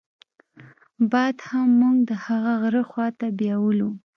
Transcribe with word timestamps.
باد 1.11 1.35
هم 1.49 1.69
موږ 1.79 1.97
د 2.09 2.11
هغه 2.25 2.51
غره 2.61 2.83
خواته 2.89 3.27
بېولو. 3.37 3.89